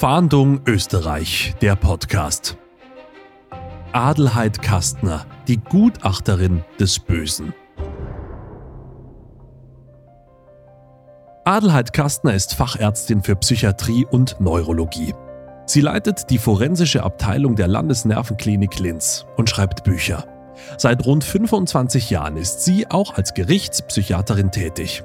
[0.00, 2.56] Fahndung Österreich, der Podcast.
[3.92, 7.52] Adelheid Kastner, die Gutachterin des Bösen.
[11.44, 15.12] Adelheid Kastner ist Fachärztin für Psychiatrie und Neurologie.
[15.66, 20.24] Sie leitet die forensische Abteilung der Landesnervenklinik Linz und schreibt Bücher.
[20.78, 25.04] Seit rund 25 Jahren ist sie auch als Gerichtspsychiaterin tätig.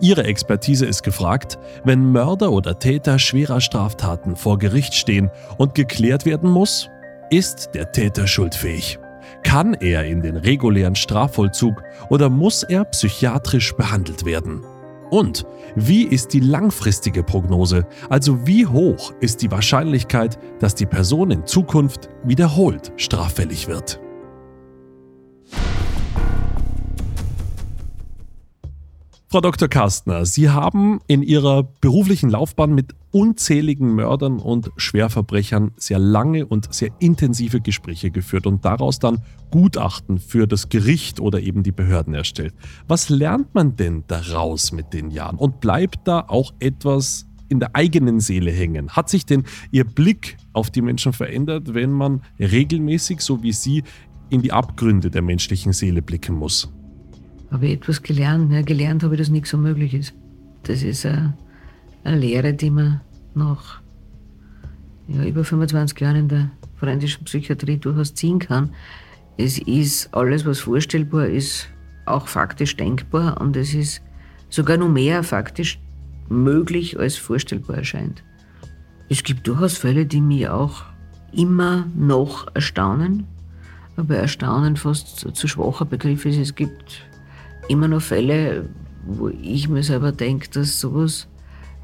[0.00, 6.26] Ihre Expertise ist gefragt, wenn Mörder oder Täter schwerer Straftaten vor Gericht stehen und geklärt
[6.26, 6.90] werden muss,
[7.30, 8.98] ist der Täter schuldfähig?
[9.42, 14.62] Kann er in den regulären Strafvollzug oder muss er psychiatrisch behandelt werden?
[15.10, 15.46] Und
[15.76, 21.46] wie ist die langfristige Prognose, also wie hoch ist die Wahrscheinlichkeit, dass die Person in
[21.46, 24.00] Zukunft wiederholt straffällig wird?
[29.36, 29.68] Frau Dr.
[29.68, 36.72] Kastner, Sie haben in Ihrer beruflichen Laufbahn mit unzähligen Mördern und Schwerverbrechern sehr lange und
[36.72, 39.20] sehr intensive Gespräche geführt und daraus dann
[39.50, 42.54] Gutachten für das Gericht oder eben die Behörden erstellt.
[42.88, 47.76] Was lernt man denn daraus mit den Jahren und bleibt da auch etwas in der
[47.76, 48.88] eigenen Seele hängen?
[48.92, 53.82] Hat sich denn Ihr Blick auf die Menschen verändert, wenn man regelmäßig, so wie Sie,
[54.30, 56.72] in die Abgründe der menschlichen Seele blicken muss?
[57.50, 58.52] Habe ich etwas gelernt.
[58.52, 60.14] Ja, gelernt habe ich, dass nichts unmöglich ist.
[60.64, 61.36] Das ist eine,
[62.04, 63.00] eine Lehre, die man
[63.34, 63.80] nach
[65.08, 68.70] ja, über 25 Jahren in der forensischen Psychiatrie durchaus ziehen kann.
[69.36, 71.68] Es ist alles, was vorstellbar ist,
[72.06, 74.02] auch faktisch denkbar und es ist
[74.48, 75.78] sogar noch mehr faktisch
[76.28, 78.22] möglich, als vorstellbar erscheint.
[79.08, 80.84] Es gibt durchaus Fälle, die mich auch
[81.32, 83.26] immer noch erstaunen,
[83.96, 86.38] aber erstaunen fast zu schwacher Begriff ist.
[86.38, 87.06] Es gibt
[87.68, 88.68] immer noch Fälle,
[89.06, 91.28] wo ich mir selber denke, dass sowas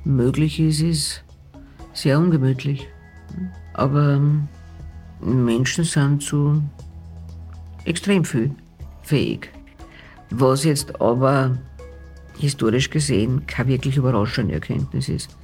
[0.05, 1.25] möglich ist, ist
[1.93, 2.89] sehr ungemütlich.
[3.75, 4.49] Aber ähm,
[5.21, 6.63] Menschen sind zu
[7.85, 8.51] extrem viel
[9.03, 9.51] fähig.
[10.31, 11.59] Was jetzt aber
[12.39, 15.37] historisch gesehen keine wirklich überraschende Erkenntnis ist.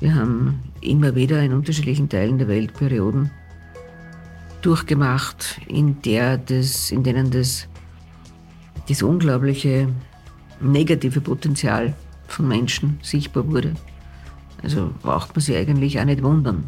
[0.00, 3.30] Wir haben immer wieder in unterschiedlichen Teilen der Welt Perioden
[4.62, 7.68] durchgemacht, in, der das, in denen das
[8.88, 9.88] das unglaubliche
[10.60, 11.94] negative Potenzial
[12.26, 13.74] von Menschen sichtbar wurde.
[14.62, 16.64] Also braucht man sich eigentlich auch nicht wundern.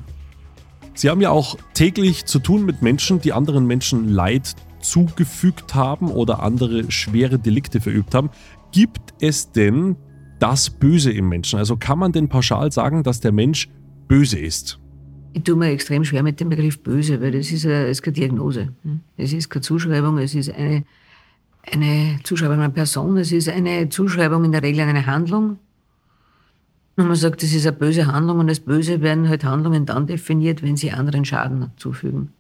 [0.94, 6.10] Sie haben ja auch täglich zu tun mit Menschen, die anderen Menschen Leid zugefügt haben
[6.10, 8.30] oder andere schwere Delikte verübt haben.
[8.72, 9.97] Gibt es denn
[10.38, 11.59] das Böse im Menschen?
[11.59, 13.69] Also kann man denn pauschal sagen, dass der Mensch
[14.09, 14.78] böse ist?
[15.32, 18.03] Ich tue mir extrem schwer mit dem Begriff böse, weil das ist, eine, das ist
[18.03, 18.75] keine Diagnose.
[19.16, 20.84] Es ist keine Zuschreibung, es ist eine
[21.62, 25.59] eine Zuschreibung einer Person, es ist eine Zuschreibung in der Regel an eine Handlung.
[26.97, 30.06] Und man sagt, das ist eine böse Handlung und als böse werden halt Handlungen dann
[30.06, 32.32] definiert, wenn sie anderen Schaden zufügen.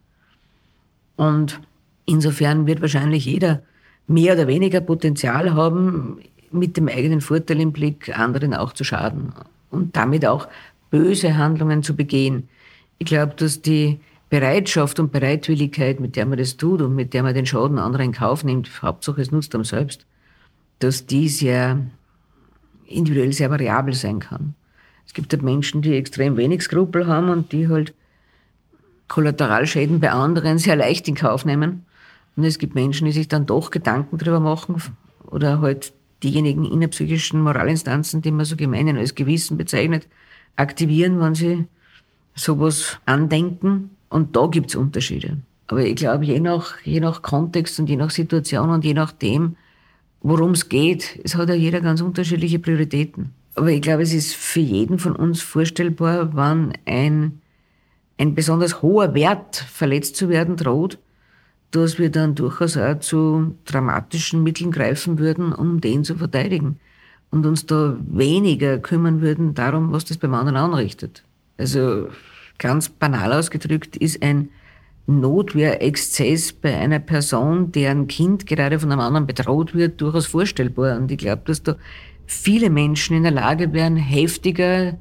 [1.16, 1.60] Und
[2.06, 3.62] insofern wird wahrscheinlich jeder
[4.06, 6.18] mehr oder weniger Potenzial haben,
[6.50, 9.32] mit dem eigenen Vorteil im Blick anderen auch zu schaden
[9.70, 10.48] und damit auch
[10.90, 12.48] böse Handlungen zu begehen.
[12.98, 17.24] Ich glaube, dass die Bereitschaft und Bereitwilligkeit, mit der man das tut und mit der
[17.24, 20.06] man den Schaden anderer in Kauf nimmt, Hauptsache es nutzt einem selbst,
[20.78, 21.84] dass die sehr
[22.86, 24.54] individuell sehr variabel sein kann.
[25.04, 27.92] Es gibt halt Menschen, die extrem wenig Skrupel haben und die halt
[29.08, 31.84] Kollateralschäden bei anderen sehr leicht in Kauf nehmen.
[32.36, 34.80] Und es gibt Menschen, die sich dann doch Gedanken darüber machen
[35.26, 35.92] oder halt
[36.22, 40.06] diejenigen innerpsychischen Moralinstanzen, die man so gemein als Gewissen bezeichnet,
[40.54, 41.66] aktivieren, wenn sie
[42.36, 45.38] sowas andenken und da gibt's Unterschiede.
[45.68, 49.56] Aber ich glaube, je nach, je nach Kontext und je nach Situation und je nachdem,
[50.20, 53.30] worum es geht, es hat ja jeder ganz unterschiedliche Prioritäten.
[53.54, 57.40] Aber ich glaube, es ist für jeden von uns vorstellbar, wann ein,
[58.18, 60.98] ein besonders hoher Wert verletzt zu werden droht,
[61.70, 66.80] dass wir dann durchaus auch zu dramatischen Mitteln greifen würden, um den zu verteidigen.
[67.30, 71.22] Und uns da weniger kümmern würden darum, was das beim anderen anrichtet.
[71.58, 72.08] Also
[72.60, 74.50] ganz banal ausgedrückt, ist ein
[75.08, 80.96] Notwehrexzess bei einer Person, deren Kind gerade von einem anderen bedroht wird, durchaus vorstellbar.
[80.96, 81.76] Und ich glaube, dass da
[82.26, 84.96] viele Menschen in der Lage wären, heftiger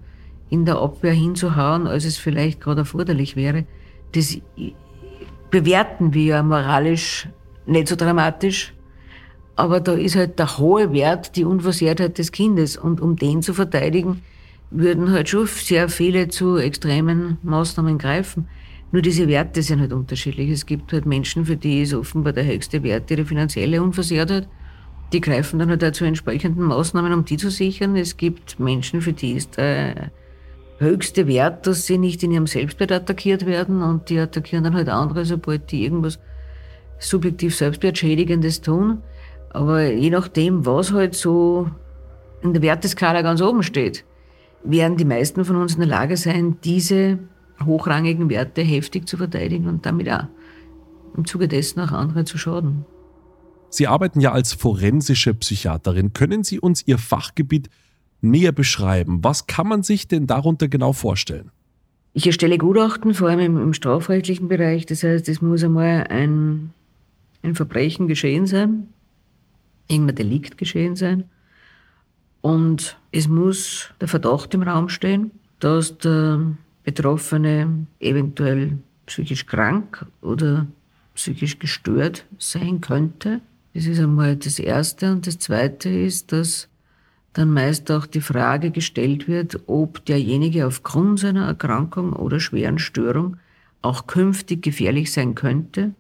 [0.50, 3.66] in der Abwehr hinzuhauen, als es vielleicht gerade erforderlich wäre.
[4.14, 4.40] Das
[5.52, 7.28] bewerten wir ja moralisch
[7.68, 8.74] nicht so dramatisch.
[9.56, 12.78] Aber da ist halt der hohe Wert die Unversehrtheit des Kindes.
[12.78, 14.24] Und um den zu verteidigen,
[14.72, 18.48] würden halt schon sehr viele zu extremen Maßnahmen greifen.
[18.92, 20.50] Nur diese Werte sind halt unterschiedlich.
[20.50, 24.48] Es gibt halt Menschen, für die ist offenbar der höchste Wert ihre finanzielle Unversehrtheit.
[25.14, 27.96] Die greifen dann halt auch zu entsprechenden Maßnahmen, um die zu sichern.
[27.96, 30.12] Es gibt Menschen, für die ist der
[30.78, 34.90] höchste Wert, dass sie nicht in ihrem Selbstwert attackiert werden und die attackieren dann halt
[34.90, 36.20] andere, sobald die irgendwas
[37.00, 39.02] subjektiv Selbstwertschädigendes tun.
[39.52, 41.70] Aber je nachdem, was halt so
[42.42, 44.06] in der Werteskala ganz oben steht,
[44.64, 47.20] werden die meisten von uns in der Lage sein, diese
[47.66, 50.26] hochrangigen Werte heftig zu verteidigen und damit auch
[51.16, 52.86] im Zuge dessen auch andere zu schaden.
[53.70, 56.14] Sie arbeiten ja als forensische Psychiaterin.
[56.14, 57.70] Können Sie uns Ihr Fachgebiet
[58.22, 59.24] näher beschreiben?
[59.24, 61.52] Was kann man sich denn darunter genau vorstellen?
[62.14, 64.86] Ich erstelle Gutachten, vor allem im, im strafrechtlichen Bereich.
[64.86, 66.74] Das heißt, es muss einmal ein,
[67.44, 68.88] ein Verbrechen geschehen sein,
[69.88, 71.26] irgendein Delikt geschehen sein.
[72.42, 76.42] Und es muss der Verdacht im Raum stehen, dass der
[76.84, 80.68] Betroffene eventuell psychisch krank oder
[81.16, 83.42] psychisch gestört sein könnte.
[83.74, 85.12] Das ist einmal das Erste.
[85.12, 86.70] Und das Zweite ist, dass
[87.34, 93.38] dann meist auch die Frage gestellt wird, ob derjenige aufgrund seiner Erkrankung oder schweren Störung
[93.82, 95.94] auch künftig gefährlich sein könnte,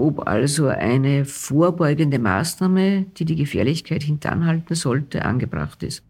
[0.00, 6.02] ob also eine vorbeugende Maßnahme, die die Gefährlichkeit hintanhalten sollte, angebracht ist.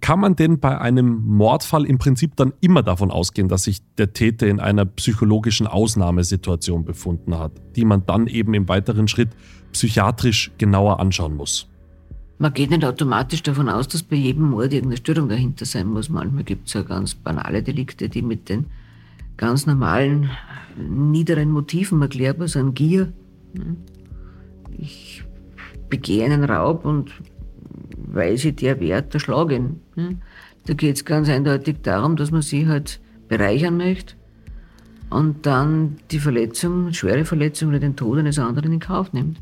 [0.00, 4.14] Kann man denn bei einem Mordfall im Prinzip dann immer davon ausgehen, dass sich der
[4.14, 9.28] Täter in einer psychologischen Ausnahmesituation befunden hat, die man dann eben im weiteren Schritt
[9.72, 11.68] psychiatrisch genauer anschauen muss?
[12.38, 16.08] Man geht nicht automatisch davon aus, dass bei jedem Mord irgendeine Störung dahinter sein muss.
[16.08, 18.64] Manchmal gibt es ja ganz banale Delikte, die mit den
[19.40, 20.28] ganz normalen,
[20.76, 22.74] niederen Motiven erklärbar sind.
[22.74, 23.10] Gier.
[24.76, 25.24] Ich
[25.88, 27.10] begehe einen Raub und
[27.96, 29.80] weil sie der Wert erschlagen.
[30.66, 34.14] Da geht es ganz eindeutig darum, dass man sie halt bereichern möchte
[35.08, 39.40] und dann die Verletzung, schwere Verletzung oder den Tod eines anderen in Kauf nimmt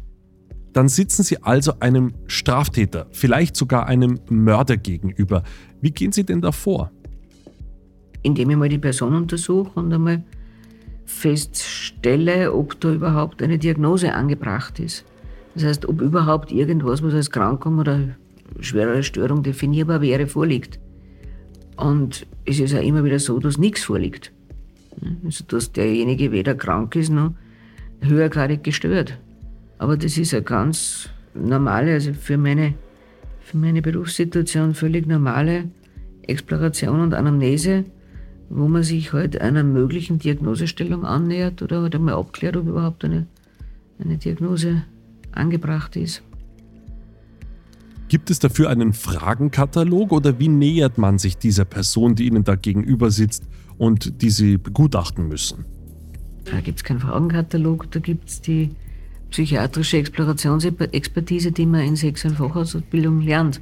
[0.79, 5.43] dann sitzen Sie also einem Straftäter, vielleicht sogar einem Mörder gegenüber.
[5.81, 6.93] Wie gehen Sie denn da vor?
[8.23, 10.23] Indem ich mal die Person untersuche und einmal
[11.05, 15.05] feststelle, ob da überhaupt eine Diagnose angebracht ist.
[15.55, 18.01] Das heißt, ob überhaupt irgendwas, was als Krankung oder
[18.61, 20.79] schwerere Störung definierbar wäre, vorliegt.
[21.77, 24.33] Und es ist ja immer wieder so, dass nichts vorliegt.
[25.25, 27.33] Also, dass derjenige weder krank ist noch
[28.01, 29.19] höhergradig gestört.
[29.79, 32.75] Aber das ist eine ganz normale, also für meine,
[33.41, 35.71] für meine Berufssituation völlig normale
[36.23, 37.85] Exploration und Anamnese,
[38.51, 43.27] wo man sich halt einer möglichen Diagnosestellung annähert oder halt einmal abklärt, ob überhaupt eine,
[43.99, 44.85] eine Diagnose
[45.33, 46.23] angebracht ist.
[48.09, 52.55] Gibt es dafür einen Fragenkatalog oder wie nähert man sich dieser Person, die Ihnen da
[52.55, 53.45] gegenüber sitzt
[53.77, 55.67] und die Sie begutachten müssen?
[56.47, 58.71] Da gibt es keinen Fragenkatalog, da gibt es die
[59.31, 63.61] psychiatrische Explorationsexpertise, die man in sechs- Fachausbildung lernt.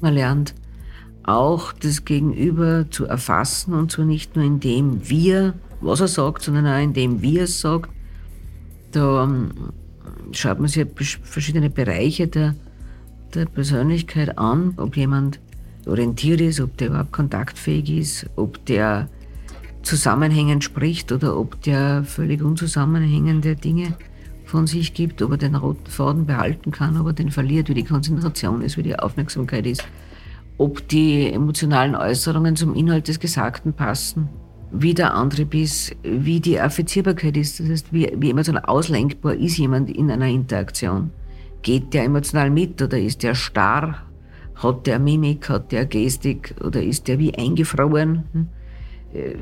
[0.00, 0.54] Man lernt
[1.26, 6.08] auch das Gegenüber zu erfassen und zwar nicht nur in dem, wie er, was er
[6.08, 7.90] sagt, sondern auch in dem, wie er es sagt.
[8.92, 9.50] Da ähm,
[10.32, 10.86] schaut man sich
[11.22, 12.54] verschiedene Bereiche der,
[13.34, 15.40] der Persönlichkeit an, ob jemand
[15.86, 19.08] orientiert ist, ob der überhaupt kontaktfähig ist, ob der
[19.82, 23.96] zusammenhängend spricht oder ob der völlig unzusammenhängende Dinge
[24.44, 27.74] von sich gibt, ob er den roten Faden behalten kann, ob er den verliert, wie
[27.74, 29.84] die Konzentration ist, wie die Aufmerksamkeit ist,
[30.58, 34.28] ob die emotionalen Äußerungen zum Inhalt des Gesagten passen,
[34.72, 39.58] wie der Antrieb ist, wie die Affizierbarkeit ist, das heißt, wie, wie emotional auslenkbar ist
[39.58, 41.10] jemand in einer Interaktion.
[41.62, 44.02] Geht der emotional mit oder ist der starr?
[44.56, 48.24] Hat der Mimik, hat der Gestik oder ist der wie eingefroren?
[48.32, 48.48] Hm?
[49.12, 49.34] Äh,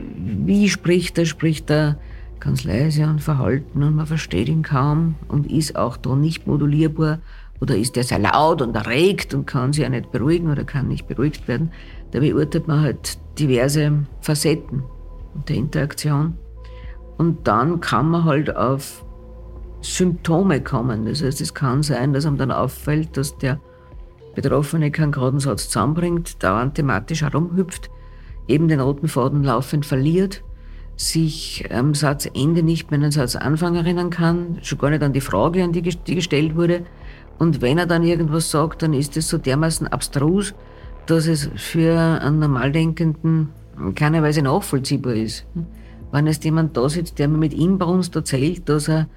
[0.47, 1.26] wie spricht er?
[1.26, 1.99] Spricht er
[2.40, 7.21] ganz leise und verhalten und man versteht ihn kaum und ist auch da nicht modulierbar
[7.64, 10.87] oder ist er sehr laut und erregt und kann sich ja nicht beruhigen oder kann
[10.87, 11.73] nicht beruhigt werden.
[12.11, 14.85] Da beurteilt man halt diverse Facetten
[15.49, 16.37] der Interaktion.
[17.16, 19.02] Und dann kann man halt auf
[19.80, 21.06] Symptome kommen.
[21.06, 23.59] Das heißt, es kann sein, dass einem dann auffällt, dass der
[24.35, 27.88] Betroffene keinen geraden Satz zusammenbringt, dauernd thematisch herumhüpft,
[28.47, 30.44] eben den roten Faden laufend verliert
[30.97, 35.21] sich am Satzende nicht mehr an den Satzanfang erinnern kann, schon gar nicht an die
[35.21, 36.85] Frage, an die, die gestellt wurde.
[37.38, 40.55] Und wenn er dann irgendwas sagt, dann ist es so dermaßen abstrus,
[41.07, 45.45] dass es für einen Normaldenkenden in keiner Weise nachvollziehbar ist.
[46.12, 49.09] Wenn jetzt jemand da sitzt, der mir mit Inbrunst erzählt, dass er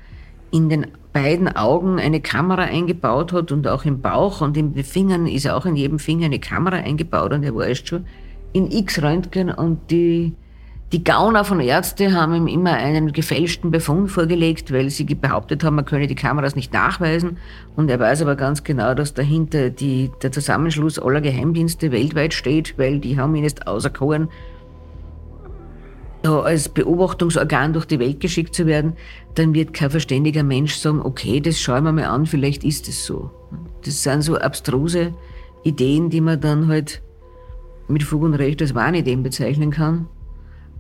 [0.52, 4.84] in den beiden Augen eine Kamera eingebaut hat und auch im Bauch und in den
[4.84, 8.06] Fingern ist auch in jedem Finger eine Kamera eingebaut und er war erst schon
[8.54, 10.34] in X-Röntgen und die
[10.94, 15.76] Die Gauner von Ärzte haben ihm immer einen gefälschten Befund vorgelegt, weil sie behauptet haben,
[15.76, 17.38] man könne die Kameras nicht nachweisen.
[17.76, 22.78] Und er weiß aber ganz genau, dass dahinter die, der Zusammenschluss aller Geheimdienste weltweit steht,
[22.78, 24.30] weil die haben ihn jetzt auserkoren,
[26.24, 28.94] als Beobachtungsorgan durch die Welt geschickt zu werden.
[29.36, 33.06] Dann wird kein verständiger Mensch sagen, okay, das schauen wir mal an, vielleicht ist es
[33.06, 33.30] so.
[33.84, 35.14] Das sind so abstruse
[35.64, 37.02] Ideen, die man dann halt
[37.90, 40.08] mit Fug und Recht als Wahnideen bezeichnen kann.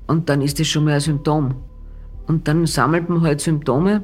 [0.07, 1.55] Und dann ist das schon mal ein Symptom.
[2.25, 4.03] Und dann sammelt man halt Symptome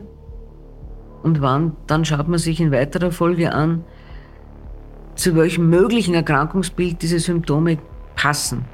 [1.24, 3.83] und wann, dann schaut man sich in weiterer Folge an,
[5.15, 7.77] zu welchem möglichen Erkrankungsbild diese Symptome
[8.15, 8.65] passen.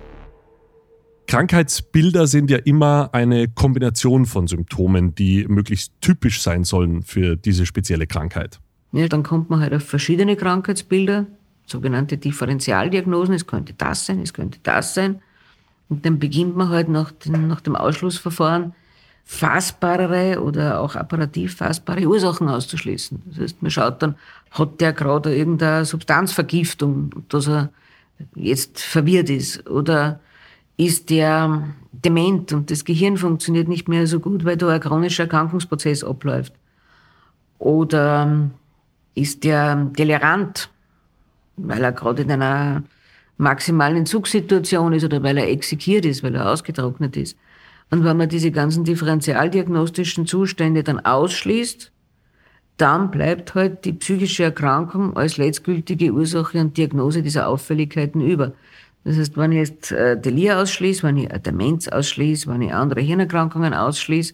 [1.27, 7.67] Krankheitsbilder sind ja immer eine Kombination von Symptomen, die möglichst typisch sein sollen für diese
[7.67, 8.59] spezielle Krankheit.
[8.93, 11.27] Ja, dann kommt man halt auf verschiedene Krankheitsbilder,
[11.67, 13.35] sogenannte Differentialdiagnosen.
[13.35, 15.21] Es könnte das sein, es könnte das sein.
[15.89, 18.73] Und dann beginnt man halt nach, den, nach dem Ausschlussverfahren
[19.25, 23.21] fassbarere oder auch apparativ fassbare Ursachen auszuschließen.
[23.27, 24.15] Das heißt, man schaut dann,
[24.51, 27.69] hat der gerade irgendeine Substanzvergiftung, dass er
[28.35, 29.69] jetzt verwirrt ist?
[29.69, 30.19] Oder
[30.77, 35.23] ist der dement und das Gehirn funktioniert nicht mehr so gut, weil da ein chronischer
[35.23, 36.53] Erkrankungsprozess abläuft?
[37.59, 38.49] Oder
[39.15, 40.69] ist der delirant,
[41.57, 42.83] weil er gerade in einer
[43.39, 47.37] maximalen Entzugssituation ist oder weil er exekiert ist, weil er ausgetrocknet ist.
[47.89, 51.91] Und wenn man diese ganzen differentialdiagnostischen Zustände dann ausschließt,
[52.77, 58.53] dann bleibt halt die psychische Erkrankung als letztgültige Ursache und Diagnose dieser Auffälligkeiten über.
[59.05, 63.01] Das heißt, wenn ich jetzt äh, Delir ausschließe, wenn ich Demenz ausschließe, wenn ich andere
[63.01, 64.33] Hirnerkrankungen ausschließe,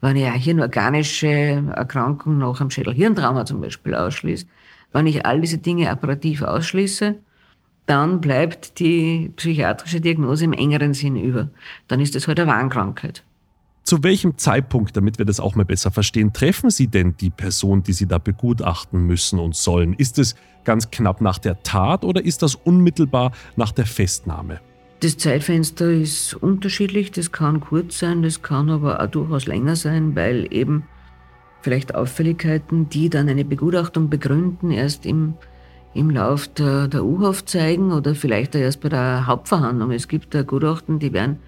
[0.00, 1.28] wenn ich eine hirnorganische
[1.74, 4.46] Erkrankung nach einem Schädelhirntrauma zum Beispiel ausschließe,
[4.92, 7.16] wenn ich all diese Dinge apparativ ausschließe,
[7.88, 11.48] dann bleibt die psychiatrische Diagnose im engeren Sinn über.
[11.88, 13.24] Dann ist das halt eine Warnkrankheit.
[13.82, 17.82] Zu welchem Zeitpunkt, damit wir das auch mal besser verstehen, treffen Sie denn die Person,
[17.82, 19.94] die Sie da begutachten müssen und sollen?
[19.94, 24.60] Ist es ganz knapp nach der Tat oder ist das unmittelbar nach der Festnahme?
[25.00, 27.10] Das Zeitfenster ist unterschiedlich.
[27.12, 30.84] Das kann kurz sein, das kann aber auch durchaus länger sein, weil eben
[31.62, 35.32] vielleicht Auffälligkeiten, die dann eine Begutachtung begründen, erst im
[35.98, 39.90] im Lauf der, der U-Haft zeigen oder vielleicht erst bei der Hauptverhandlung.
[39.90, 41.38] Es gibt da Gutachten, die werden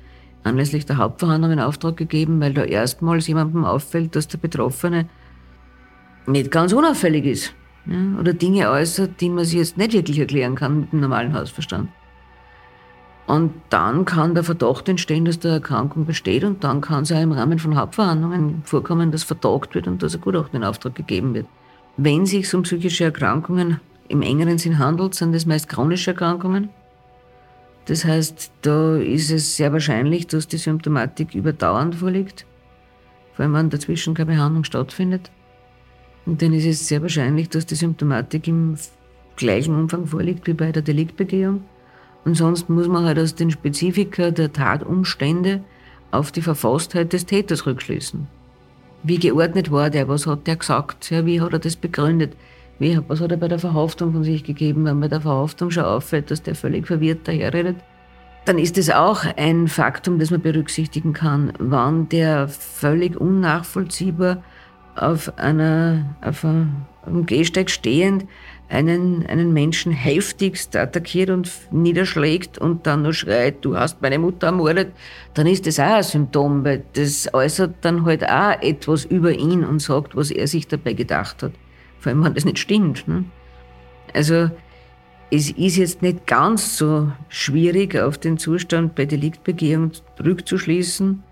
[0.43, 5.09] anlässlich der Hauptverhandlung in Auftrag gegeben, weil da erstmals jemandem auffällt, dass der Betroffene
[6.27, 7.55] nicht ganz unauffällig ist.
[7.87, 11.33] Ja, oder Dinge äußert, die man sich jetzt nicht wirklich erklären kann mit dem normalen
[11.33, 11.89] Hausverstand.
[13.27, 17.21] Und dann kann der Verdacht entstehen, dass der Erkrankung besteht und dann kann es auch
[17.21, 21.35] im Rahmen von Hauptverhandlungen vorkommen, dass vertagt wird und dass ein Gutachten in Auftrag gegeben
[21.35, 21.47] wird.
[21.97, 23.81] Wenn es sich um psychische Erkrankungen
[24.11, 26.69] im engeren Sinn handelt, sind das meist chronische Erkrankungen.
[27.87, 32.45] Das heißt, da ist es sehr wahrscheinlich, dass die Symptomatik überdauernd vorliegt,
[33.33, 35.31] vor allem wenn dazwischen keine Behandlung stattfindet.
[36.27, 38.77] Und dann ist es sehr wahrscheinlich, dass die Symptomatik im
[39.37, 41.65] gleichen Umfang vorliegt wie bei der Deliktbegehung.
[42.25, 45.63] Und sonst muss man halt aus den Spezifika der Tatumstände
[46.11, 48.27] auf die Verfasstheit des Täters rückschließen.
[49.03, 50.09] Wie geordnet war der?
[50.09, 51.11] Was hat der gesagt?
[51.11, 52.37] Ja, wie hat er das begründet?
[52.81, 54.87] Wie, was hat er bei der Verhaftung von sich gegeben?
[54.87, 57.77] Wenn bei der Verhaftung schon auffällt, dass der völlig verwirrt daherredet,
[58.47, 64.43] dann ist es auch ein Faktum, das man berücksichtigen kann, wann der völlig unnachvollziehbar
[64.97, 68.27] auf, einer, auf einem Gehsteig stehend
[68.71, 74.47] einen, einen Menschen heftigst attackiert und niederschlägt und dann nur schreit, du hast meine Mutter
[74.47, 74.93] ermordet,
[75.35, 79.65] dann ist das auch ein Symptom, weil das äußert dann halt auch etwas über ihn
[79.65, 81.53] und sagt, was er sich dabei gedacht hat
[82.01, 83.07] vor allem wenn das nicht stimmt.
[83.07, 83.25] Ne?
[84.15, 84.51] Also
[85.31, 89.93] es ist jetzt nicht ganz so schwierig, auf den Zustand bei Deliktbegehung
[90.23, 91.23] rückzuschließen,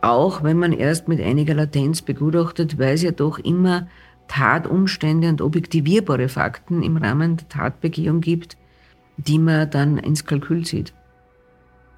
[0.00, 3.86] auch wenn man erst mit einiger Latenz begutachtet, weil es ja doch immer
[4.26, 8.56] Tatumstände und objektivierbare Fakten im Rahmen der Tatbegehung gibt,
[9.16, 10.92] die man dann ins Kalkül zieht.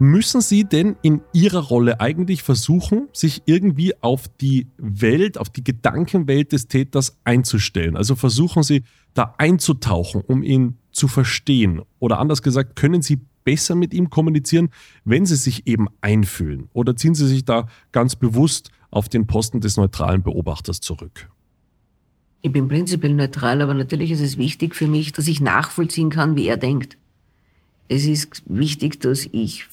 [0.02, 5.62] Müssen Sie denn in Ihrer Rolle eigentlich versuchen, sich irgendwie auf die Welt, auf die
[5.62, 7.98] Gedankenwelt des Täters einzustellen?
[7.98, 11.82] Also versuchen Sie da einzutauchen, um ihn zu verstehen?
[11.98, 14.70] Oder anders gesagt, können Sie besser mit ihm kommunizieren,
[15.04, 16.70] wenn Sie sich eben einfühlen?
[16.72, 21.28] Oder ziehen Sie sich da ganz bewusst auf den Posten des neutralen Beobachters zurück?
[22.40, 26.36] Ich bin prinzipiell neutral, aber natürlich ist es wichtig für mich, dass ich nachvollziehen kann,
[26.36, 26.96] wie er denkt.
[27.88, 29.68] Es ist wichtig, dass ich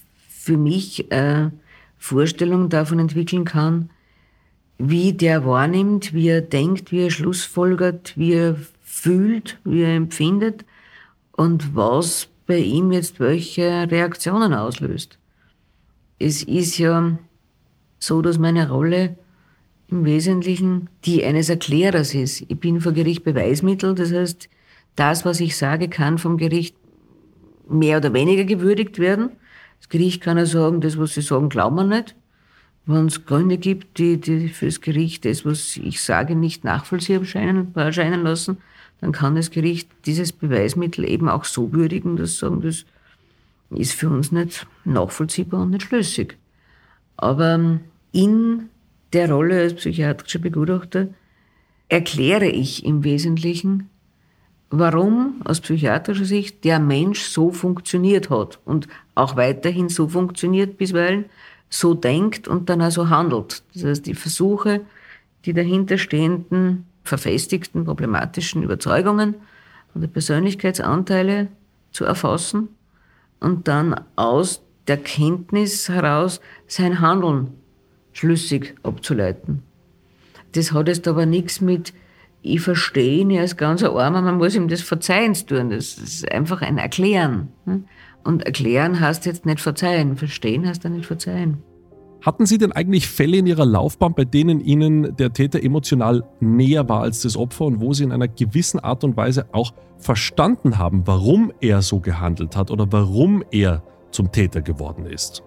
[0.48, 1.50] für mich äh,
[1.98, 3.90] Vorstellungen davon entwickeln kann,
[4.78, 10.64] wie der wahrnimmt, wie er denkt, wie er schlussfolgert, wie er fühlt, wie er empfindet
[11.34, 15.20] und was bei ihm jetzt welche Reaktionen auslöst.
[16.18, 17.18] es ist ja
[18.00, 19.18] so, dass meine Rolle
[19.90, 22.42] im Wesentlichen die eines Erklärers ist.
[22.48, 24.50] Ich bin vor Gericht Beweismittel, das heißt,
[24.96, 26.76] das, was ich sage, kann vom Gericht
[27.70, 29.32] mehr oder weniger gewürdigt werden.
[29.80, 32.16] Das Gericht kann ja sagen, das, was sie sagen, glauben wir nicht.
[32.86, 37.22] Wenn es Gründe gibt, die, die für das Gericht das, was ich sage, nicht nachvollziehbar
[37.22, 38.58] erscheinen, erscheinen lassen,
[39.02, 42.86] dann kann das Gericht dieses Beweismittel eben auch so würdigen, dass sie sagen, das
[43.70, 46.38] ist für uns nicht nachvollziehbar und nicht schlüssig.
[47.18, 47.80] Aber
[48.12, 48.70] in
[49.14, 51.08] der Rolle als psychiatrischer Begutachter
[51.90, 53.90] erkläre ich im Wesentlichen,
[54.70, 58.88] warum aus psychiatrischer Sicht der Mensch so funktioniert hat und
[59.18, 61.26] auch weiterhin so funktioniert bisweilen,
[61.70, 63.64] so denkt und dann also handelt.
[63.74, 64.82] Das heißt, die Versuche,
[65.46, 69.36] die dahinterstehenden, verfestigten, problematischen Überzeugungen
[69.94, 71.48] und die Persönlichkeitsanteile
[71.92, 72.70] zu erfassen
[73.40, 77.52] und dann aus der Kenntnis heraus sein Handeln
[78.14, 79.64] schlüssig abzuleiten.
[80.54, 81.94] Das hat jetzt aber nichts mit,
[82.42, 85.70] ich verstehe ihn, er ist ganz armer, man muss ihm das Verzeihens tun.
[85.70, 87.50] Das ist einfach ein Erklären.
[88.24, 91.64] Und erklären heißt jetzt nicht verzeihen, verstehen heißt dann nicht verzeihen.
[92.22, 96.90] Hatten Sie denn eigentlich Fälle in Ihrer Laufbahn, bei denen Ihnen der Täter emotional näher
[96.90, 100.78] war als das Opfer und wo Sie in einer gewissen Art und Weise auch verstanden
[100.78, 105.44] haben, warum er so gehandelt hat oder warum er zum Täter geworden ist?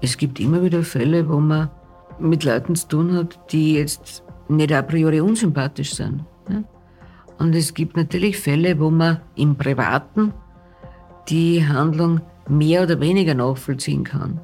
[0.00, 1.70] Es gibt immer wieder Fälle, wo man
[2.18, 6.24] mit Leuten zu tun hat, die jetzt nicht a priori unsympathisch sind.
[7.38, 10.32] Und es gibt natürlich Fälle, wo man im Privaten
[11.28, 14.40] die Handlung mehr oder weniger nachvollziehen kann.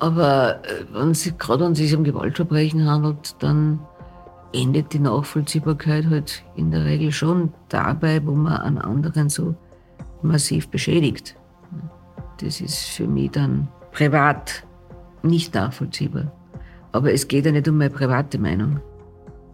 [0.00, 3.80] Aber äh, wenn es, gerade wenn es sich um Gewaltverbrechen handelt, dann
[4.52, 9.54] endet die Nachvollziehbarkeit halt in der Regel schon dabei, wo man einen anderen so
[10.22, 11.36] massiv beschädigt.
[12.40, 14.64] Das ist für mich dann privat
[15.22, 16.32] nicht nachvollziehbar.
[16.92, 18.80] Aber es geht ja nicht um meine private Meinung.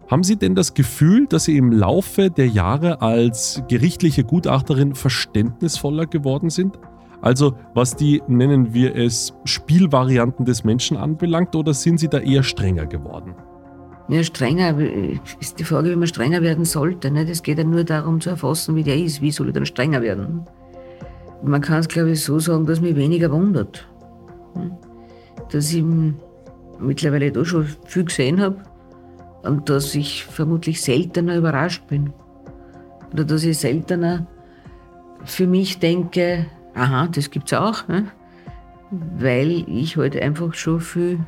[0.09, 6.05] Haben Sie denn das Gefühl, dass Sie im Laufe der Jahre als gerichtliche Gutachterin verständnisvoller
[6.05, 6.77] geworden sind?
[7.21, 12.43] Also was die, nennen wir es, Spielvarianten des Menschen anbelangt, oder sind Sie da eher
[12.43, 13.33] strenger geworden?
[14.07, 14.77] Ja, strenger
[15.39, 17.07] ist die Frage, wie man strenger werden sollte.
[17.07, 19.23] Es geht ja nur darum zu erfassen, wie der ist.
[19.23, 20.45] Wie soll er dann strenger werden?
[21.43, 23.87] Man kann es, glaube ich, so sagen, dass mich weniger wundert.
[24.53, 24.73] Hm?
[25.51, 25.83] Dass ich
[26.79, 28.57] mittlerweile da schon viel gesehen habe
[29.45, 32.13] und dass ich vermutlich seltener überrascht bin.
[33.13, 34.27] Oder dass ich seltener
[35.23, 38.05] für mich denke, aha, das gibt's auch, ne?
[39.17, 41.19] weil ich halt einfach schon viel,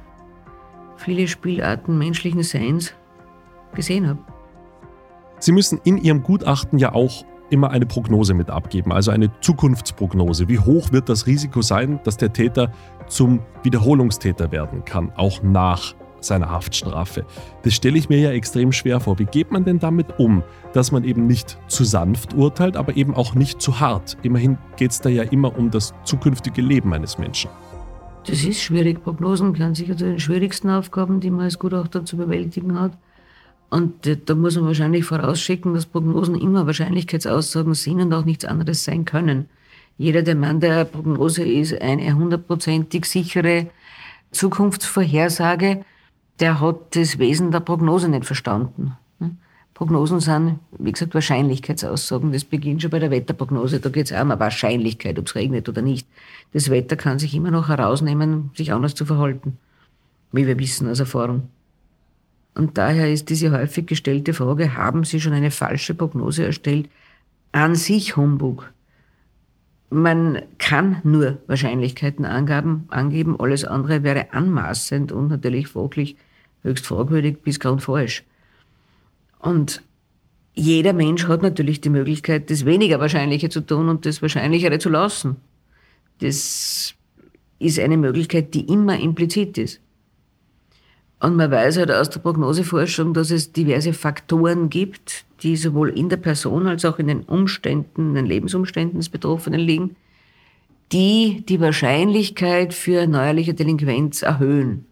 [0.97, 2.93] viele Spielarten menschlichen Seins
[3.73, 4.19] gesehen habe.
[5.39, 10.47] Sie müssen in Ihrem Gutachten ja auch immer eine Prognose mit abgeben, also eine Zukunftsprognose.
[10.49, 12.71] Wie hoch wird das Risiko sein, dass der Täter
[13.07, 17.25] zum Wiederholungstäter werden kann, auch nach seiner Haftstrafe.
[17.63, 19.19] Das stelle ich mir ja extrem schwer vor.
[19.19, 23.13] Wie geht man denn damit um, dass man eben nicht zu sanft urteilt, aber eben
[23.13, 24.17] auch nicht zu hart?
[24.23, 27.49] Immerhin geht es da ja immer um das zukünftige Leben eines Menschen.
[28.25, 29.03] Das ist schwierig.
[29.03, 32.91] Prognosen gehören sicher zu den schwierigsten Aufgaben, die man als Gutachter zu bewältigen hat.
[33.69, 38.83] Und da muss man wahrscheinlich vorausschicken, dass Prognosen immer Wahrscheinlichkeitsaussagen sind und auch nichts anderes
[38.83, 39.49] sein können.
[39.97, 43.67] Jeder, der Mann der Prognose ist, eine hundertprozentig sichere
[44.31, 45.83] Zukunftsvorhersage,
[46.39, 48.95] der hat das Wesen der Prognose nicht verstanden.
[49.77, 52.31] Prognosen sind, wie gesagt, Wahrscheinlichkeitsaussagen.
[52.31, 53.79] Das beginnt schon bei der Wetterprognose.
[53.79, 56.07] Da geht es auch um eine Wahrscheinlichkeit, ob es regnet oder nicht.
[56.51, 59.59] Das Wetter kann sich immer noch herausnehmen, sich anders zu verhalten,
[60.31, 61.49] wie wir wissen aus Erfahrung.
[62.55, 66.89] Und daher ist diese häufig gestellte Frage, haben Sie schon eine falsche Prognose erstellt,
[67.51, 68.73] an sich Humbug.
[69.91, 76.17] Man kann nur Wahrscheinlichkeiten angeben, alles andere wäre anmaßend und natürlich fachlich
[76.67, 78.23] höchst fragwürdig bis ganz falsch.
[79.39, 79.81] Und
[80.53, 84.89] jeder Mensch hat natürlich die Möglichkeit, das weniger Wahrscheinliche zu tun und das Wahrscheinlichere zu
[84.89, 85.35] lassen.
[86.19, 86.95] Das
[87.59, 89.79] ist eine Möglichkeit, die immer implizit ist.
[91.19, 96.09] Und man weiß halt aus der Prognoseforschung, dass es diverse Faktoren gibt, die sowohl in
[96.09, 99.95] der Person als auch in den Umständen, in den Lebensumständen des Betroffenen liegen,
[100.91, 104.86] die die Wahrscheinlichkeit für neuerliche Delinquenz erhöhen.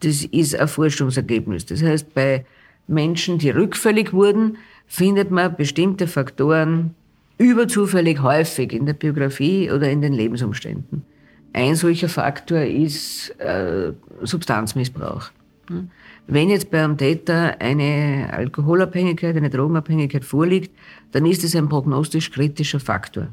[0.00, 1.66] Das ist ein Forschungsergebnis.
[1.66, 2.44] Das heißt, bei
[2.86, 6.94] Menschen, die rückfällig wurden, findet man bestimmte Faktoren
[7.38, 11.04] überzufällig häufig in der Biografie oder in den Lebensumständen.
[11.52, 15.30] Ein solcher Faktor ist äh, Substanzmissbrauch.
[15.68, 15.90] Hm?
[16.26, 20.70] Wenn jetzt bei einem Täter eine Alkoholabhängigkeit, eine Drogenabhängigkeit vorliegt,
[21.12, 23.28] dann ist es ein prognostisch kritischer Faktor.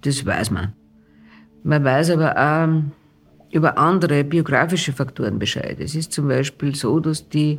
[0.00, 0.72] Das weiß man.
[1.62, 2.82] Man weiß aber auch,
[3.56, 5.78] über andere biografische Faktoren Bescheid.
[5.80, 7.58] Es ist zum Beispiel so, dass die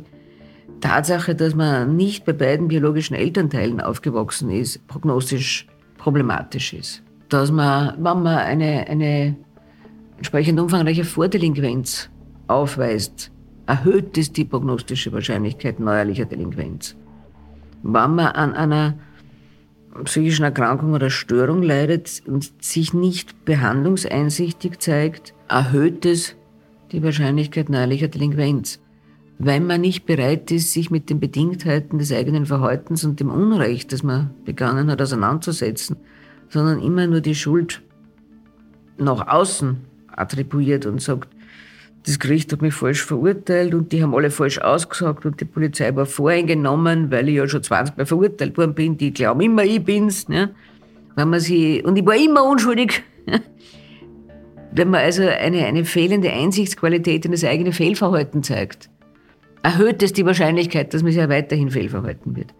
[0.80, 5.66] Tatsache, dass man nicht bei beiden biologischen Elternteilen aufgewachsen ist, prognostisch
[5.98, 7.02] problematisch ist.
[7.28, 9.36] Dass man, wenn man eine, eine
[10.16, 12.08] entsprechend umfangreiche Vordelinquenz
[12.46, 13.32] aufweist,
[13.66, 16.96] erhöht es die prognostische Wahrscheinlichkeit neuerlicher Delinquenz.
[17.82, 18.94] Wenn man an einer
[20.04, 26.36] psychischen Erkrankung oder Störung leidet und sich nicht behandlungseinsichtig zeigt, erhöht es
[26.92, 28.80] die Wahrscheinlichkeit neuerlicher Delinquenz.
[29.38, 33.92] Weil man nicht bereit ist, sich mit den Bedingtheiten des eigenen Verhaltens und dem Unrecht,
[33.92, 35.96] das man begangen hat, auseinanderzusetzen,
[36.48, 37.82] sondern immer nur die Schuld
[38.96, 39.76] nach außen
[40.08, 41.28] attribuiert und sagt,
[42.04, 45.94] das Gericht hat mich falsch verurteilt und die haben alle falsch ausgesagt und die Polizei
[45.94, 48.96] war voreingenommen, weil ich ja schon 20 Mal verurteilt worden bin.
[48.96, 50.28] Die glauben immer, ich bin's.
[50.28, 50.50] Ne?
[51.16, 53.02] Wenn man sie, und ich war immer unschuldig.
[54.72, 58.90] Wenn man also eine, eine fehlende Einsichtsqualität in das eigene Fehlverhalten zeigt,
[59.62, 62.54] erhöht es die Wahrscheinlichkeit, dass man sich ja weiterhin fehlverhalten wird.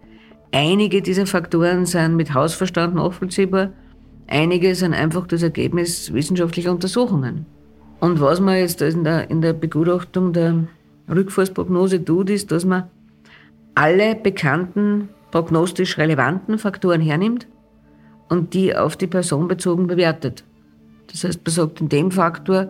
[0.51, 3.71] Einige dieser Faktoren sind mit Hausverstand nachvollziehbar,
[4.27, 7.45] einige sind einfach das Ergebnis wissenschaftlicher Untersuchungen.
[7.99, 10.67] Und was man jetzt in der, in der Begutachtung der
[11.09, 12.89] Rückfallsprognose tut, ist, dass man
[13.75, 17.47] alle bekannten prognostisch relevanten Faktoren hernimmt
[18.29, 20.43] und die auf die Person bezogen bewertet.
[21.11, 22.69] Das heißt, man sagt, in dem Faktor,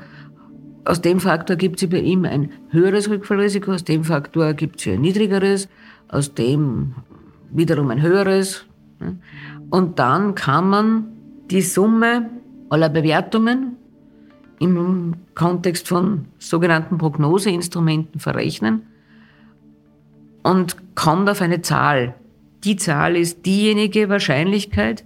[0.86, 4.88] aus dem Faktor gibt es bei ihm ein höheres Rückfallrisiko, aus dem Faktor gibt es
[4.88, 5.68] ein niedrigeres,
[6.08, 6.96] aus dem
[7.52, 8.66] wiederum ein höheres.
[9.70, 11.06] Und dann kann man
[11.52, 12.30] die Summe
[12.70, 13.76] aller Bewertungen
[14.60, 18.84] im Kontext von sogenannten Prognoseinstrumenten verrechnen
[20.44, 22.16] und kommt auf eine Zahl.
[22.64, 25.06] Die Zahl ist diejenige Wahrscheinlichkeit,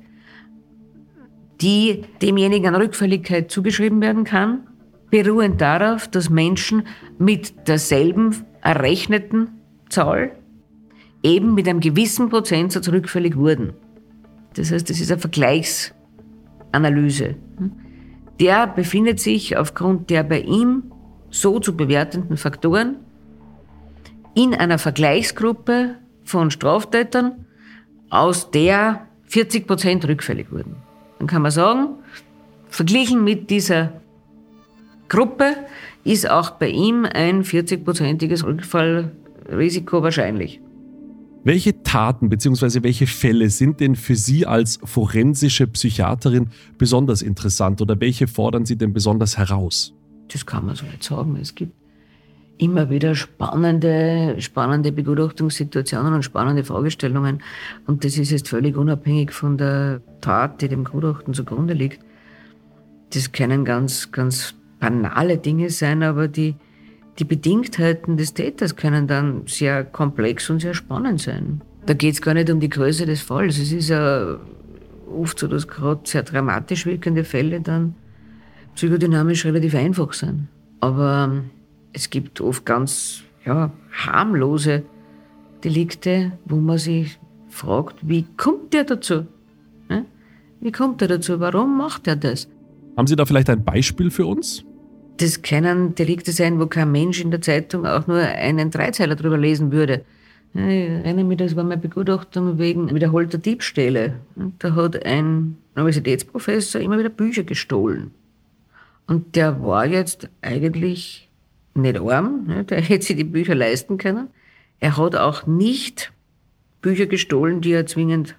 [1.64, 4.68] die demjenigen an Rückfälligkeit zugeschrieben werden kann,
[5.10, 6.84] beruhend darauf, dass Menschen
[7.18, 9.50] mit derselben errechneten
[9.90, 10.34] Zahl
[11.24, 13.74] eben mit einem gewissen Prozentsatz rückfällig wurden.
[14.56, 17.36] Das heißt, das ist eine Vergleichsanalyse
[18.40, 20.92] der befindet sich aufgrund der bei ihm
[21.30, 22.98] so zu bewertenden Faktoren
[24.36, 27.46] in einer Vergleichsgruppe von Straftätern,
[28.10, 30.76] aus der 40 Prozent rückfällig wurden.
[31.24, 31.88] Dann kann man sagen,
[32.68, 33.94] verglichen mit dieser
[35.08, 35.56] Gruppe
[36.04, 40.60] ist auch bei ihm ein 40-prozentiges Rückfallrisiko wahrscheinlich.
[41.46, 42.84] Welche Taten bzw.
[42.84, 48.76] welche Fälle sind denn für Sie als forensische Psychiaterin besonders interessant oder welche fordern Sie
[48.76, 49.94] denn besonders heraus?
[50.28, 51.38] Das kann man so nicht sagen.
[51.42, 51.72] Es gibt
[52.58, 57.42] immer wieder spannende, spannende Begutachtungssituationen und spannende Fragestellungen.
[57.88, 62.00] Und das ist jetzt völlig unabhängig von der Tat, die dem Gutachten zugrunde liegt.
[63.14, 66.56] Das können ganz, ganz banale Dinge sein, aber die,
[67.20, 71.62] die Bedingtheiten des Täters können dann sehr komplex und sehr spannend sein.
[71.86, 73.58] Da geht es gar nicht um die Größe des Falls.
[73.58, 74.40] Es ist ja
[75.14, 77.96] oft so, dass gerade sehr dramatisch wirkende Fälle dann
[78.76, 80.48] psychodynamisch relativ einfach sind.
[80.80, 81.44] Aber
[81.94, 84.84] es gibt oft ganz ja, harmlose
[85.64, 89.26] Delikte, wo man sich fragt, wie kommt der dazu?
[90.64, 91.42] Wie kommt er dazu?
[91.42, 92.48] Warum macht er das?
[92.96, 94.64] Haben Sie da vielleicht ein Beispiel für uns?
[95.18, 99.38] Das können Delikte sein, wo kein Mensch in der Zeitung auch nur einen Dreizeiler drüber
[99.38, 100.06] lesen würde.
[100.54, 104.14] Ich erinnere mich, das war meine Begutachtung wegen wiederholter Diebstähle.
[104.60, 108.12] Da hat ein Universitätsprofessor immer wieder Bücher gestohlen.
[109.06, 111.30] Und der war jetzt eigentlich
[111.74, 112.64] nicht arm, ne?
[112.64, 114.30] der hätte sich die Bücher leisten können.
[114.80, 116.12] Er hat auch nicht
[116.82, 118.36] Bücher gestohlen, die er zwingend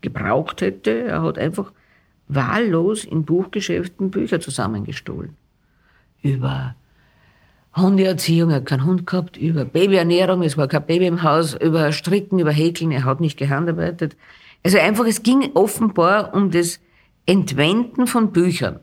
[0.00, 0.90] gebraucht hätte.
[0.90, 1.72] Er hat einfach
[2.28, 5.36] wahllos in Buchgeschäften Bücher zusammengestohlen
[6.24, 6.74] über
[7.76, 11.92] Hundeerziehung, er hat keinen Hund gehabt, über Babyernährung, es war kein Baby im Haus, über
[11.92, 14.16] Stricken, über Häkeln, er hat nicht gehandarbeitet.
[14.64, 16.80] Also einfach, es ging offenbar um das
[17.26, 18.80] Entwenden von Büchern.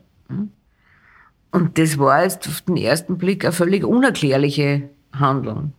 [1.52, 5.74] Und das war jetzt auf den ersten Blick eine völlig unerklärliche Handlung.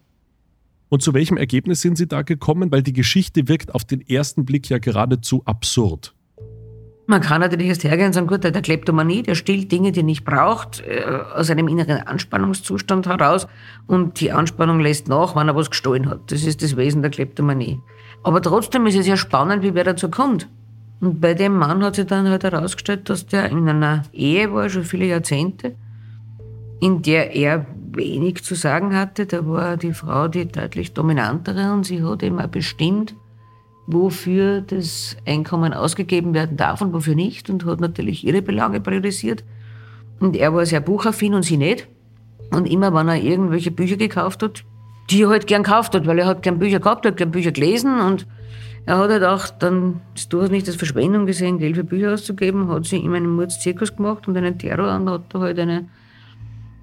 [0.89, 2.71] Und zu welchem Ergebnis sind Sie da gekommen?
[2.71, 6.15] Weil die Geschichte wirkt auf den ersten Blick ja geradezu absurd.
[7.07, 10.05] Man kann natürlich erst hergehen und sagen, gut, der Kleptomanie, der stillt Dinge, die er
[10.05, 11.03] nicht braucht, äh,
[11.35, 13.49] aus einem inneren Anspannungszustand heraus
[13.87, 16.31] und die Anspannung lässt nach, wenn er was gestohlen hat.
[16.31, 17.81] Das ist das Wesen der Kleptomanie.
[18.23, 20.49] Aber trotzdem ist es ja spannend, wie wer dazu kommt.
[21.03, 24.69] Und bei dem Mann hat sich dann halt herausgestellt, dass der in einer Ehe war,
[24.69, 25.75] schon viele Jahrzehnte,
[26.81, 29.27] in der er wenig zu sagen hatte.
[29.27, 33.17] Da war die Frau die deutlich dominantere und sie hat immer bestimmt,
[33.89, 39.43] wofür das Einkommen ausgegeben werden darf und wofür nicht und hat natürlich ihre Belange priorisiert.
[40.21, 41.89] Und er war sehr buchaffin und sie nicht.
[42.53, 44.63] Und immer, wenn er irgendwelche Bücher gekauft hat,
[45.11, 47.51] die er halt gern gekauft hat, weil er hat gern Bücher gehabt, hat gern Bücher
[47.51, 48.25] gelesen und
[48.85, 52.69] er hat halt auch dann das durchaus nicht als Verschwendung gesehen, Geld für Bücher auszugeben,
[52.69, 55.89] hat sie ihm einen Mordszirkus gemacht und einen Terror und hat da halt eine,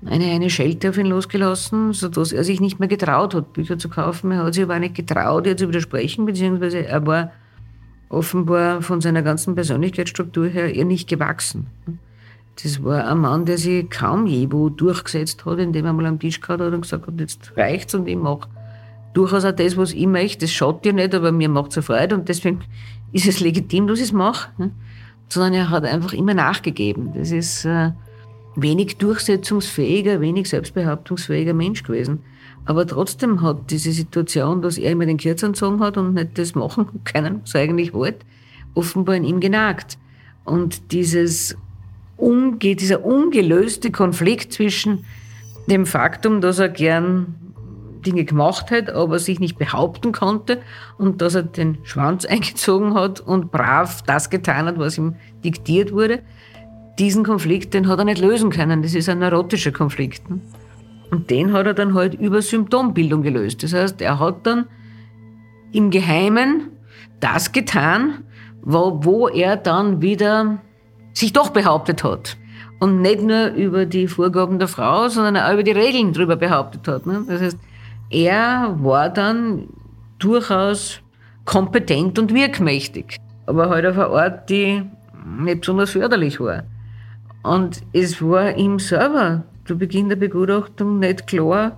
[0.05, 3.89] eine, eine Schelte auf ihn losgelassen, sodass er sich nicht mehr getraut hat, Bücher zu
[3.89, 4.31] kaufen.
[4.31, 7.31] Er hat sich aber nicht getraut, ihr zu widersprechen, beziehungsweise er war
[8.07, 11.67] offenbar von seiner ganzen Persönlichkeitsstruktur her eher nicht gewachsen.
[12.63, 16.19] Das war ein Mann, der sich kaum je wo durchgesetzt hat, indem er mal am
[16.19, 18.49] Tisch gehabt hat und gesagt hat, jetzt reicht's und ich mache
[19.13, 20.45] durchaus auch das, was ich möchte.
[20.45, 22.61] Das schaut dir nicht, aber mir macht es Freude und deswegen
[23.11, 24.49] ist es legitim, dass ich es mache.
[24.57, 24.71] Ne?
[25.29, 27.13] Sondern er hat einfach immer nachgegeben.
[27.15, 27.91] Das ist äh,
[28.55, 32.23] wenig durchsetzungsfähiger, wenig selbstbehauptungsfähiger Mensch gewesen.
[32.65, 36.55] Aber trotzdem hat diese Situation, dass er immer den Kürzern gezogen hat und nicht das
[36.55, 38.25] machen können, was er eigentlich wollte,
[38.73, 39.97] offenbar in ihm genagt.
[40.45, 41.57] Und dieses
[42.17, 45.05] unge dieser ungelöste Konflikt zwischen
[45.67, 47.35] dem Faktum, dass er gern
[48.05, 50.59] Dinge gemacht hat, aber sich nicht behaupten konnte
[50.97, 55.91] und dass er den Schwanz eingezogen hat und brav das getan hat, was ihm diktiert
[55.91, 56.21] wurde.
[56.97, 58.81] Diesen Konflikt, den hat er nicht lösen können.
[58.81, 60.23] Das ist ein neurotischer Konflikt.
[61.11, 63.63] Und den hat er dann halt über Symptombildung gelöst.
[63.63, 64.65] Das heißt, er hat dann
[65.71, 66.69] im Geheimen
[67.19, 68.23] das getan,
[68.61, 70.59] wo, wo er dann wieder
[71.13, 72.37] sich doch behauptet hat.
[72.79, 76.87] Und nicht nur über die Vorgaben der Frau, sondern auch über die Regeln drüber behauptet
[76.87, 77.05] hat.
[77.05, 77.25] Ne?
[77.27, 77.57] Das heißt,
[78.09, 79.67] er war dann
[80.17, 81.01] durchaus
[81.45, 84.83] kompetent und wirkmächtig, aber halt auf eine Art, die
[85.39, 86.63] nicht besonders förderlich war.
[87.43, 91.77] Und es war ihm selber zu Beginn der Begutachtung nicht klar,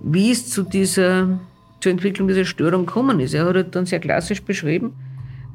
[0.00, 1.38] wie es zu dieser,
[1.80, 3.34] zur Entwicklung dieser Störung gekommen ist.
[3.34, 4.94] Er hat halt dann sehr klassisch beschrieben,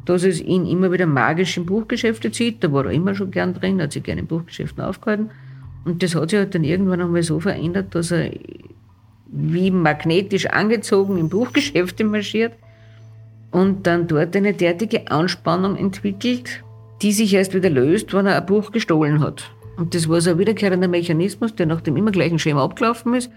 [0.06, 2.64] dass es ihn immer wieder magisch in Buchgeschäfte zieht.
[2.64, 5.30] Da war er immer schon gern drin, hat sich gerne in Buchgeschäften aufgehalten.
[5.86, 8.32] Und das hat sich halt dann irgendwann einmal so verändert, dass er
[9.32, 12.54] wie magnetisch angezogen in Buchgeschäfte marschiert
[13.52, 16.64] und dann dort eine derartige Anspannung entwickelt,
[17.02, 19.52] die sich erst wieder löst, wenn er ein Buch gestohlen hat.
[19.78, 23.32] Und das war so ein wiederkehrender Mechanismus, der nach dem immer gleichen Schema abgelaufen ist.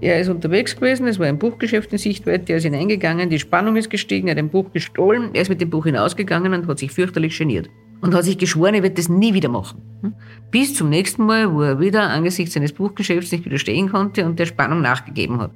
[0.00, 3.76] Er ist unterwegs gewesen, es war ein Buchgeschäft in Sichtweite, er ist hineingegangen, die Spannung
[3.76, 6.78] ist gestiegen, er hat ein Buch gestohlen, er ist mit dem Buch hinausgegangen und hat
[6.78, 7.70] sich fürchterlich geniert.
[8.04, 9.80] Und hat sich geschworen, er wird das nie wieder machen.
[10.02, 10.14] Hm?
[10.50, 14.44] Bis zum nächsten Mal, wo er wieder angesichts seines Buchgeschäfts nicht widerstehen konnte und der
[14.44, 15.52] Spannung nachgegeben hat.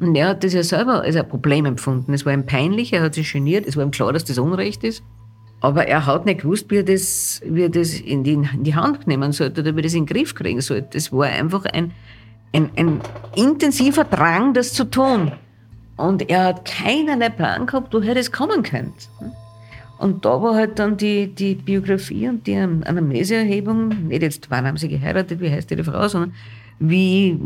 [0.00, 2.14] Und er hat das ja selber als ein Problem empfunden.
[2.14, 4.82] Es war ihm peinlich, er hat sich geniert, es war ihm klar, dass das Unrecht
[4.82, 5.02] ist.
[5.60, 8.74] Aber er hat nicht gewusst, wie er das, wie er das in, die, in die
[8.74, 10.96] Hand nehmen sollte oder wie er das in den Griff kriegen sollte.
[10.96, 11.92] Es war einfach ein,
[12.54, 13.00] ein, ein
[13.36, 15.32] intensiver Drang, das zu tun.
[15.98, 19.04] Und er hat keinerlei Plan gehabt, woher das kommen könnte.
[20.00, 24.76] Und da war halt dann die, die Biografie und die Anamneseerhebung, nicht jetzt, wann haben
[24.76, 26.32] sie geheiratet, wie heißt die Frau, sondern
[26.78, 27.38] wie,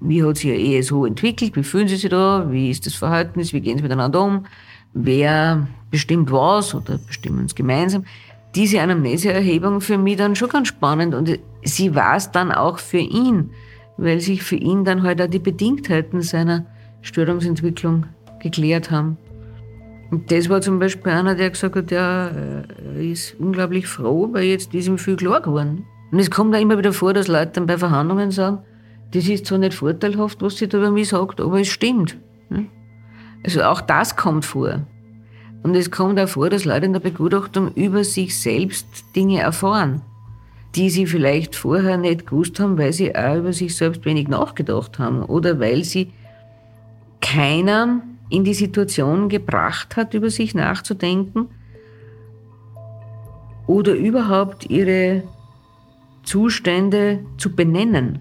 [0.00, 2.94] wie hat sich ihre Ehe so entwickelt, wie fühlen sie sich da, wie ist das
[2.94, 4.46] Verhältnis, wie gehen sie miteinander um,
[4.94, 8.04] wer bestimmt was oder bestimmen es gemeinsam.
[8.54, 12.98] Diese Anamneseerhebung für mich dann schon ganz spannend und sie war es dann auch für
[12.98, 13.50] ihn
[13.98, 16.64] weil sich für ihn dann halt auch die Bedingtheiten seiner
[17.02, 18.06] Störungsentwicklung
[18.38, 19.18] geklärt haben.
[20.10, 24.44] Und das war zum Beispiel einer, der gesagt hat, ja, er ist unglaublich froh, weil
[24.44, 25.84] jetzt ist ihm viel klar geworden.
[26.10, 28.58] Und es kommt auch immer wieder vor, dass Leute dann bei Verhandlungen sagen,
[29.12, 32.16] das ist zwar nicht vorteilhaft, was sie da über mich sagt, aber es stimmt.
[33.44, 34.80] Also auch das kommt vor.
[35.62, 40.02] Und es kommt auch vor, dass Leute in der Begutachtung über sich selbst Dinge erfahren
[40.74, 44.98] die sie vielleicht vorher nicht gewusst haben, weil sie auch über sich selbst wenig nachgedacht
[44.98, 46.12] haben oder weil sie
[47.20, 51.48] keiner in die Situation gebracht hat, über sich nachzudenken
[53.66, 55.22] oder überhaupt ihre
[56.24, 58.20] Zustände zu benennen.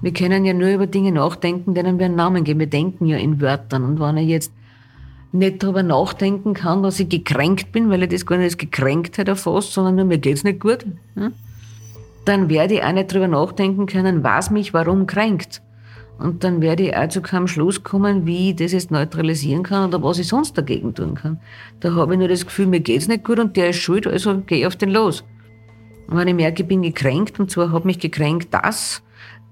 [0.00, 2.60] Wir können ja nur über Dinge nachdenken, denen wir einen Namen geben.
[2.60, 3.84] Wir denken ja in Wörtern.
[3.84, 4.52] Und wenn er jetzt
[5.32, 9.28] nicht darüber nachdenken kann, dass ich gekränkt bin, weil er das gar nicht als Gekränktheit
[9.28, 10.86] erfasst, sondern nur mir geht's nicht gut,
[12.24, 15.62] dann werde ich auch nicht darüber nachdenken können, was mich warum kränkt.
[16.18, 19.88] Und dann werde ich auch zu keinem Schluss kommen, wie ich das jetzt neutralisieren kann
[19.88, 21.40] oder was ich sonst dagegen tun kann.
[21.78, 24.38] Da habe ich nur das Gefühl, mir geht's nicht gut und der ist schuld, also
[24.40, 25.24] gehe ich auf den los.
[26.08, 29.02] Und wenn ich merke, ich bin gekränkt und zwar hat mich gekränkt das,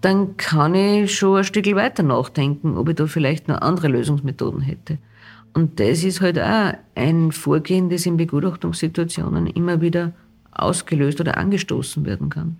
[0.01, 4.61] dann kann ich schon ein Stück weiter nachdenken, ob ich da vielleicht noch andere Lösungsmethoden
[4.61, 4.99] hätte.
[5.55, 10.13] Und das ist halt auch ein Vorgehen, das in Begutachtungssituationen immer wieder
[10.51, 12.59] ausgelöst oder angestoßen werden kann.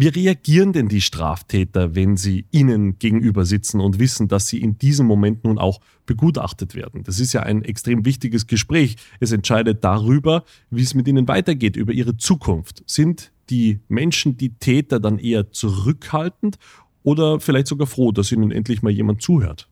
[0.00, 4.78] Wie reagieren denn die Straftäter, wenn sie ihnen gegenüber sitzen und wissen, dass sie in
[4.78, 7.04] diesem Moment nun auch begutachtet werden?
[7.04, 8.96] Das ist ja ein extrem wichtiges Gespräch.
[9.20, 12.82] Es entscheidet darüber, wie es mit ihnen weitergeht, über ihre Zukunft.
[12.86, 16.56] Sind die Menschen, die Täter dann eher zurückhaltend
[17.02, 19.68] oder vielleicht sogar froh, dass ihnen endlich mal jemand zuhört?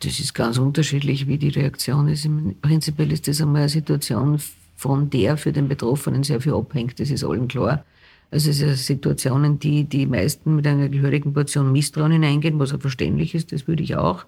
[0.00, 2.28] Das ist ganz unterschiedlich, wie die Reaktion ist.
[2.62, 4.40] Prinzipiell ist das einmal eine Situation,
[4.74, 6.98] von der für den Betroffenen sehr viel abhängt.
[6.98, 7.84] Das ist allen klar.
[8.32, 12.80] Also es sind Situationen, die die meisten mit einer gehörigen Portion Misstrauen hineingehen, was auch
[12.80, 14.24] verständlich ist, das würde ich auch.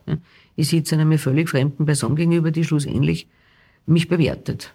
[0.57, 3.27] Ich sitze einer mir völlig fremden Person gegenüber, die schlussendlich
[3.87, 4.75] mich bewertet.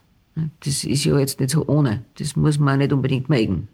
[0.61, 2.03] Das ist ja jetzt nicht so ohne.
[2.17, 3.67] Das muss man nicht unbedingt mögen.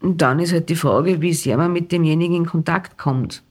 [0.00, 3.42] Und dann ist halt die Frage, wie sehr man mit demjenigen in Kontakt kommt.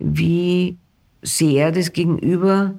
[0.00, 0.78] Wie
[1.22, 2.74] sehr das Gegenüber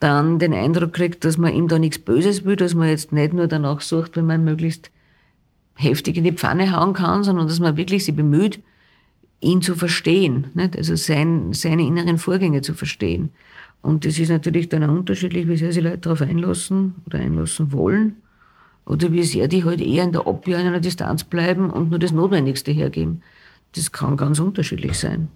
[0.00, 3.32] dann den Eindruck kriegt, dass man ihm da nichts Böses will, dass man jetzt nicht
[3.32, 4.90] nur danach sucht, wenn man möglichst
[5.74, 8.60] heftig in die Pfanne hauen kann, sondern dass man wirklich sich bemüht,
[9.40, 10.76] ihn zu verstehen, nicht?
[10.76, 13.30] also sein, seine inneren Vorgänge zu verstehen.
[13.82, 17.72] Und das ist natürlich dann auch unterschiedlich, wie sehr sich Leute darauf einlassen oder einlassen
[17.72, 18.16] wollen
[18.86, 21.98] oder wie sehr die halt eher in der Abwehr in einer Distanz bleiben und nur
[21.98, 23.22] das Notwendigste hergeben.
[23.74, 25.28] Das kann ganz unterschiedlich sein.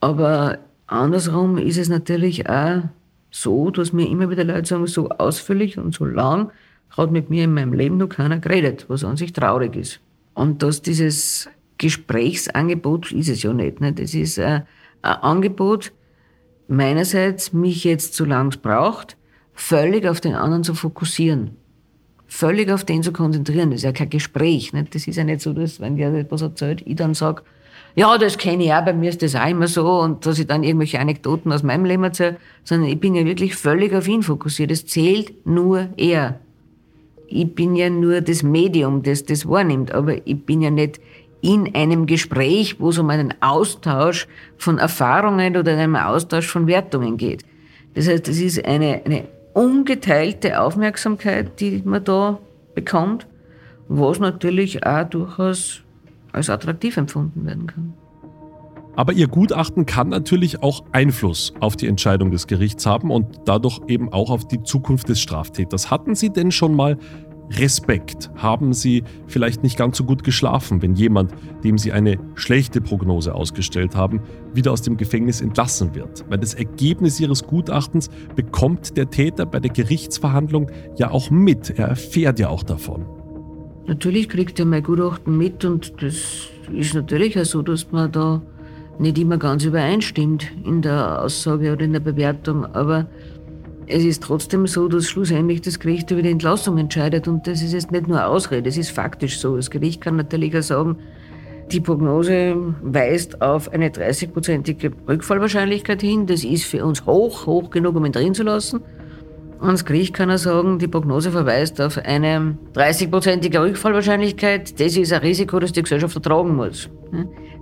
[0.00, 2.82] Aber andersrum ist es natürlich auch
[3.30, 6.50] so, dass mir immer wieder Leute sagen, so ausführlich und so lang
[6.96, 10.00] hat mit mir in meinem Leben noch keiner geredet, was an sich traurig ist.
[10.34, 11.48] Und dass dieses
[11.78, 13.80] Gesprächsangebot ist es ja nicht.
[13.80, 13.92] Ne?
[13.92, 14.64] Das ist ein,
[15.02, 15.92] ein Angebot
[16.66, 19.16] meinerseits, mich jetzt, solange es braucht,
[19.54, 21.56] völlig auf den anderen zu fokussieren.
[22.26, 23.70] Völlig auf den zu konzentrieren.
[23.70, 24.72] Das ist ja kein Gespräch.
[24.72, 24.94] Nicht?
[24.94, 27.42] Das ist ja nicht so, dass, wenn der etwas erzählt, ich dann sage,
[27.94, 30.46] ja, das kenne ich auch, bei mir ist das auch immer so und dass ich
[30.46, 34.22] dann irgendwelche Anekdoten aus meinem Leben erzähle, sondern ich bin ja wirklich völlig auf ihn
[34.22, 34.70] fokussiert.
[34.70, 36.38] Es zählt nur er
[37.28, 41.00] ich bin ja nur das Medium, das das wahrnimmt, aber ich bin ja nicht
[41.40, 47.16] in einem Gespräch, wo es um einen Austausch von Erfahrungen oder einem Austausch von Wertungen
[47.16, 47.44] geht.
[47.94, 52.38] Das heißt, es ist eine, eine ungeteilte Aufmerksamkeit, die man da
[52.74, 53.26] bekommt,
[53.88, 55.82] was natürlich auch durchaus
[56.32, 57.94] als attraktiv empfunden werden kann.
[58.98, 63.78] Aber Ihr Gutachten kann natürlich auch Einfluss auf die Entscheidung des Gerichts haben und dadurch
[63.86, 65.88] eben auch auf die Zukunft des Straftäters.
[65.88, 66.98] Hatten Sie denn schon mal
[67.48, 68.28] Respekt?
[68.34, 71.32] Haben Sie vielleicht nicht ganz so gut geschlafen, wenn jemand,
[71.62, 74.20] dem Sie eine schlechte Prognose ausgestellt haben,
[74.52, 76.24] wieder aus dem Gefängnis entlassen wird?
[76.28, 81.70] Weil das Ergebnis Ihres Gutachtens bekommt der Täter bei der Gerichtsverhandlung ja auch mit.
[81.78, 83.06] Er erfährt ja auch davon.
[83.86, 88.42] Natürlich kriegt er mein Gutachten mit und das ist natürlich auch so, dass man da
[88.98, 93.06] nicht immer ganz übereinstimmt in der Aussage oder in der Bewertung, aber
[93.86, 97.72] es ist trotzdem so, dass schlussendlich das Gericht über die Entlassung entscheidet und das ist
[97.72, 99.56] jetzt nicht nur Ausrede, es ist faktisch so.
[99.56, 100.98] Das Gericht kann natürlich auch sagen,
[101.72, 106.26] die Prognose weist auf eine 30-prozentige Rückfallwahrscheinlichkeit hin.
[106.26, 108.80] Das ist für uns hoch, hoch genug, um ihn drin zu lassen.
[109.60, 114.78] Das Gericht kann auch sagen, die Prognose verweist auf eine 30-prozentige Rückfallwahrscheinlichkeit.
[114.78, 116.88] Das ist ein Risiko, das die Gesellschaft ertragen muss.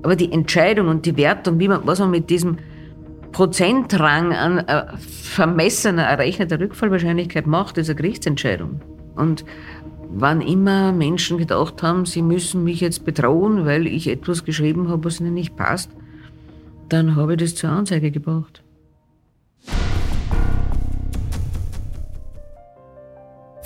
[0.03, 2.59] Aber die Entscheidung und die Wertung, wie man, was man mit diesem
[3.33, 8.81] Prozentrang an äh, vermessener errechneter Rückfallwahrscheinlichkeit macht, ist eine Gerichtsentscheidung.
[9.15, 9.45] Und
[10.09, 15.05] wann immer Menschen gedacht haben, sie müssen mich jetzt bedrohen, weil ich etwas geschrieben habe,
[15.05, 15.91] was ihnen nicht passt,
[16.89, 18.63] dann habe ich das zur Anzeige gebracht.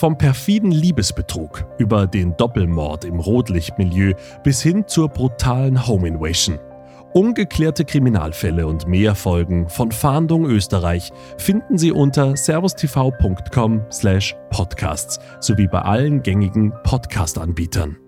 [0.00, 6.58] Vom perfiden Liebesbetrug über den Doppelmord im Rotlichtmilieu bis hin zur brutalen Home Invasion.
[7.12, 16.22] Ungeklärte Kriminalfälle und mehr Folgen von Fahndung Österreich finden Sie unter servustv.com/podcasts sowie bei allen
[16.22, 17.98] gängigen Podcast-Anbietern.